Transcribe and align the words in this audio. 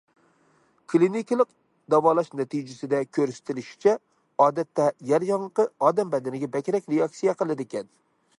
كىلىنىكىلىق 0.93 1.51
داۋالاش 1.93 2.31
نەتىجىسىدە 2.39 3.01
كۆرسىتىلىشىچە، 3.19 3.95
ئادەتتە 4.47 4.89
يەر 5.13 5.27
ياڭىقى 5.31 5.69
ئادەم 5.87 6.13
بەدىنىگە 6.17 6.53
بەكرەك 6.59 6.93
رېئاكسىيە 6.97 7.41
قىلىدىكەن. 7.45 7.97